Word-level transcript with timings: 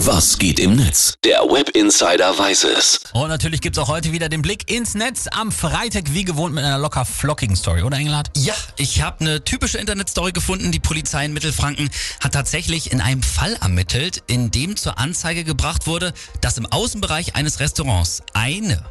Was 0.00 0.36
geht 0.38 0.60
im 0.60 0.76
Netz? 0.76 1.14
Der 1.24 1.40
Web 1.40 1.70
Insider 1.70 2.38
weiß 2.38 2.64
es. 2.64 3.00
Und 3.14 3.28
natürlich 3.28 3.62
gibt's 3.62 3.78
auch 3.78 3.88
heute 3.88 4.12
wieder 4.12 4.28
den 4.28 4.42
Blick 4.42 4.70
ins 4.70 4.94
Netz 4.94 5.26
am 5.30 5.50
Freitag, 5.50 6.12
wie 6.12 6.24
gewohnt 6.24 6.54
mit 6.54 6.64
einer 6.64 6.78
locker 6.78 7.06
flockigen 7.06 7.56
Story, 7.56 7.82
oder 7.82 7.96
Engelhardt? 7.96 8.30
Ja, 8.36 8.54
ich 8.76 9.00
habe 9.00 9.20
eine 9.20 9.42
typische 9.42 9.78
Internetstory 9.78 10.32
gefunden. 10.32 10.70
Die 10.70 10.80
Polizei 10.80 11.24
in 11.24 11.32
Mittelfranken 11.32 11.88
hat 12.22 12.32
tatsächlich 12.32 12.92
in 12.92 13.00
einem 13.00 13.22
Fall 13.22 13.54
ermittelt, 13.54 14.22
in 14.26 14.50
dem 14.50 14.76
zur 14.76 14.98
Anzeige 14.98 15.44
gebracht 15.44 15.86
wurde, 15.86 16.12
dass 16.42 16.58
im 16.58 16.66
Außenbereich 16.66 17.34
eines 17.34 17.60
Restaurants 17.60 18.22
eine 18.34 18.84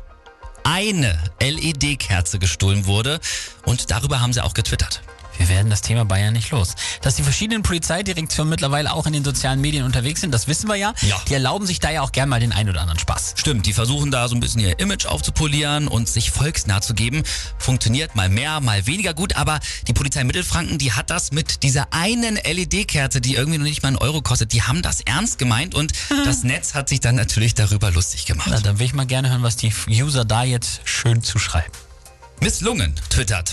eine 0.63 1.19
LED-Kerze 1.39 2.39
gestohlen 2.39 2.87
wurde 2.87 3.19
und 3.65 3.91
darüber 3.91 4.19
haben 4.19 4.33
sie 4.33 4.43
auch 4.43 4.55
getwittert. 4.55 5.03
Wir 5.37 5.49
werden 5.49 5.69
das 5.69 5.81
Thema 5.81 6.05
Bayern 6.05 6.33
nicht 6.33 6.51
los. 6.51 6.75
Dass 7.01 7.15
die 7.15 7.23
verschiedenen 7.23 7.63
Polizeidirektionen 7.63 8.49
mittlerweile 8.49 8.93
auch 8.93 9.05
in 9.05 9.13
den 9.13 9.23
sozialen 9.23 9.61
Medien 9.61 9.85
unterwegs 9.85 10.21
sind, 10.21 10.31
das 10.31 10.47
wissen 10.47 10.67
wir 10.67 10.75
ja. 10.75 10.93
Ja. 11.01 11.21
Die 11.27 11.33
erlauben 11.33 11.65
sich 11.65 11.79
da 11.79 11.91
ja 11.91 12.01
auch 12.01 12.11
gern 12.11 12.29
mal 12.29 12.39
den 12.39 12.51
ein 12.51 12.69
oder 12.69 12.81
anderen 12.81 12.99
Spaß. 12.99 13.35
Stimmt, 13.37 13.65
die 13.65 13.73
versuchen 13.73 14.11
da 14.11 14.27
so 14.27 14.35
ein 14.35 14.39
bisschen 14.39 14.61
ihr 14.61 14.79
Image 14.79 15.05
aufzupolieren 15.05 15.87
und 15.87 16.07
sich 16.07 16.31
volksnah 16.31 16.81
zu 16.81 16.93
geben. 16.93 17.23
Funktioniert 17.57 18.15
mal 18.15 18.29
mehr, 18.29 18.59
mal 18.61 18.85
weniger 18.87 19.13
gut, 19.13 19.35
aber 19.35 19.59
die 19.87 19.93
Polizei 19.93 20.23
Mittelfranken, 20.23 20.77
die 20.77 20.93
hat 20.93 21.09
das 21.09 21.31
mit 21.31 21.63
dieser 21.63 21.87
einen 21.91 22.35
LED-Kerze, 22.35 23.21
die 23.21 23.35
irgendwie 23.35 23.57
noch 23.57 23.65
nicht 23.65 23.83
mal 23.83 23.89
einen 23.89 23.97
Euro 23.97 24.21
kostet, 24.21 24.53
die 24.53 24.63
haben 24.63 24.81
das 24.81 25.01
ernst 25.01 25.37
gemeint 25.37 25.75
und 25.75 25.93
das 26.25 26.43
Netz 26.43 26.73
hat 26.73 26.89
sich 26.89 26.99
dann 26.99 27.15
natürlich 27.15 27.53
darüber 27.53 27.91
lustig 27.91 28.25
gemacht. 28.25 28.47
Na, 28.49 28.59
dann 28.59 28.79
will 28.79 28.85
ich 28.85 28.93
mal 28.93 29.05
gerne 29.05 29.29
hören, 29.29 29.43
was 29.43 29.55
die 29.55 29.73
User 29.87 30.25
da 30.25 30.43
jetzt 30.43 30.81
schön 30.85 31.23
zu 31.23 31.39
schreiben. 31.39 31.71
Misslungen, 32.41 32.95
twittert. 33.09 33.51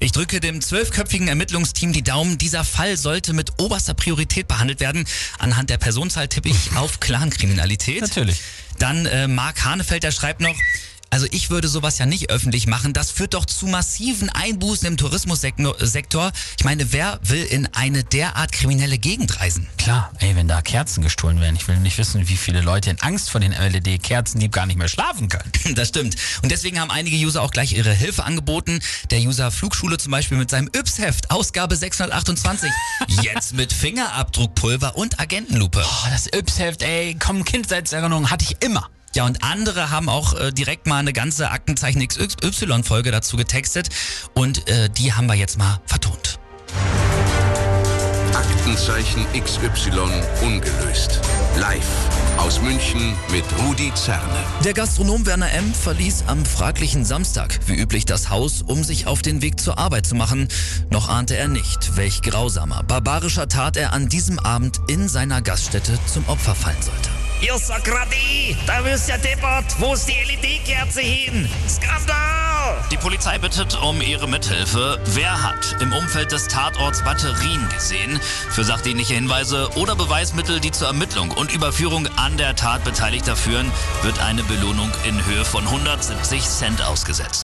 Ich 0.00 0.12
drücke 0.12 0.38
dem 0.38 0.60
zwölfköpfigen 0.60 1.26
Ermittlungsteam 1.26 1.92
die 1.92 2.02
Daumen. 2.02 2.38
Dieser 2.38 2.64
Fall 2.64 2.96
sollte 2.96 3.32
mit 3.32 3.52
oberster 3.58 3.94
Priorität 3.94 4.46
behandelt 4.46 4.78
werden. 4.78 5.06
Anhand 5.38 5.70
der 5.70 5.78
Personenzahl 5.78 6.28
tippe 6.28 6.48
ich 6.50 6.76
auf 6.76 7.00
Clankriminalität. 7.00 8.02
Natürlich. 8.02 8.40
Dann 8.78 9.06
äh, 9.06 9.26
Marc 9.26 9.64
Hanefeld, 9.64 10.04
der 10.04 10.12
schreibt 10.12 10.40
noch, 10.40 10.54
also 11.10 11.26
ich 11.30 11.50
würde 11.50 11.68
sowas 11.68 11.98
ja 11.98 12.06
nicht 12.06 12.30
öffentlich 12.30 12.66
machen. 12.66 12.92
Das 12.92 13.10
führt 13.10 13.34
doch 13.34 13.46
zu 13.46 13.66
massiven 13.66 14.28
Einbußen 14.30 14.86
im 14.86 14.96
Tourismussektor. 14.96 16.32
Ich 16.58 16.64
meine, 16.64 16.92
wer 16.92 17.18
will 17.22 17.42
in 17.44 17.66
eine 17.74 18.04
derart 18.04 18.52
kriminelle 18.52 18.98
Gegend 18.98 19.40
reisen? 19.40 19.66
Klar, 19.78 20.12
ey, 20.18 20.36
wenn 20.36 20.48
da 20.48 20.60
Kerzen 20.62 21.02
gestohlen 21.02 21.40
werden, 21.40 21.56
ich 21.56 21.66
will 21.66 21.78
nicht 21.78 21.98
wissen, 21.98 22.28
wie 22.28 22.36
viele 22.36 22.60
Leute 22.60 22.90
in 22.90 23.00
Angst 23.00 23.30
vor 23.30 23.40
den 23.40 23.52
LED-Kerzen, 23.52 24.38
die 24.38 24.50
gar 24.50 24.66
nicht 24.66 24.76
mehr 24.76 24.88
schlafen 24.88 25.28
können. 25.28 25.50
Das 25.74 25.88
stimmt. 25.88 26.16
Und 26.42 26.50
deswegen 26.50 26.80
haben 26.80 26.90
einige 26.90 27.16
User 27.16 27.42
auch 27.42 27.50
gleich 27.50 27.72
ihre 27.72 27.92
Hilfe 27.92 28.24
angeboten. 28.24 28.80
Der 29.10 29.20
User 29.20 29.50
Flugschule 29.50 29.98
zum 29.98 30.10
Beispiel 30.10 30.38
mit 30.38 30.50
seinem 30.50 30.68
Yps-Heft, 30.74 31.30
Ausgabe 31.30 31.76
628. 31.76 32.70
Jetzt 33.22 33.54
mit 33.54 33.72
Fingerabdruckpulver 33.72 34.96
und 34.96 35.20
Agentenlupe. 35.20 35.84
Oh, 35.84 36.08
das 36.10 36.26
Yps-Heft, 36.26 36.82
ey, 36.82 37.16
komm, 37.18 37.44
Kindheitserinnerung 37.44 38.30
hatte 38.30 38.44
ich 38.44 38.56
immer. 38.64 38.88
Ja, 39.14 39.24
und 39.24 39.42
andere 39.42 39.90
haben 39.90 40.08
auch 40.08 40.34
äh, 40.34 40.52
direkt 40.52 40.86
mal 40.86 40.98
eine 40.98 41.12
ganze 41.12 41.50
Aktenzeichen 41.50 42.06
XY-Folge 42.06 43.10
dazu 43.10 43.36
getextet. 43.36 43.88
Und 44.34 44.68
äh, 44.68 44.88
die 44.90 45.12
haben 45.12 45.26
wir 45.26 45.34
jetzt 45.34 45.58
mal 45.58 45.80
vertont. 45.86 46.38
Aktenzeichen 48.34 49.26
XY 49.32 50.10
ungelöst. 50.42 51.20
Live 51.56 51.88
aus 52.36 52.60
München 52.60 53.14
mit 53.32 53.44
Rudi 53.58 53.92
Zerne. 53.94 54.44
Der 54.64 54.74
Gastronom 54.74 55.26
Werner 55.26 55.50
M. 55.52 55.74
verließ 55.74 56.24
am 56.26 56.44
fraglichen 56.44 57.04
Samstag 57.04 57.58
wie 57.66 57.74
üblich 57.74 58.04
das 58.04 58.30
Haus, 58.30 58.62
um 58.62 58.84
sich 58.84 59.06
auf 59.06 59.22
den 59.22 59.42
Weg 59.42 59.58
zur 59.58 59.78
Arbeit 59.78 60.06
zu 60.06 60.14
machen. 60.14 60.48
Noch 60.90 61.08
ahnte 61.08 61.36
er 61.36 61.48
nicht, 61.48 61.96
welch 61.96 62.22
grausamer, 62.22 62.82
barbarischer 62.84 63.48
Tat 63.48 63.76
er 63.76 63.92
an 63.92 64.08
diesem 64.08 64.38
Abend 64.38 64.80
in 64.86 65.08
seiner 65.08 65.42
Gaststätte 65.42 65.98
zum 66.06 66.28
Opfer 66.28 66.54
fallen 66.54 66.82
sollte. 66.82 67.10
Ihr 67.40 67.56
Sokratie, 67.56 68.56
da 68.66 68.84
wirst 68.84 69.08
ja 69.08 69.16
deppert. 69.16 69.64
Wo 69.78 69.94
ist 69.94 70.08
die 70.08 70.12
LED-Kerze 70.12 71.00
hin? 71.00 71.48
Skandal! 71.68 72.84
Die 72.90 72.96
Polizei 72.96 73.38
bittet 73.38 73.80
um 73.80 74.00
ihre 74.02 74.26
Mithilfe. 74.26 75.00
Wer 75.06 75.40
hat 75.44 75.76
im 75.80 75.92
Umfeld 75.92 76.32
des 76.32 76.48
Tatorts 76.48 77.04
Batterien 77.04 77.68
gesehen? 77.68 78.20
Für 78.50 78.64
sachdienliche 78.64 79.14
Hinweise 79.14 79.68
oder 79.76 79.94
Beweismittel, 79.94 80.58
die 80.58 80.72
zur 80.72 80.88
Ermittlung 80.88 81.30
und 81.30 81.54
Überführung 81.54 82.08
an 82.16 82.36
der 82.38 82.56
Tat 82.56 82.82
Beteiligter 82.82 83.36
führen, 83.36 83.70
wird 84.02 84.18
eine 84.18 84.42
Belohnung 84.42 84.90
in 85.06 85.24
Höhe 85.24 85.44
von 85.44 85.64
170 85.64 86.42
Cent 86.42 86.82
ausgesetzt. 86.82 87.36